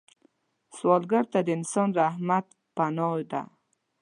سوالګر 0.75 1.25
ته 1.33 1.39
د 1.45 1.49
انسان 1.57 1.89
رحمت 2.01 2.45
پناه 2.75 3.21
ده 3.31 3.41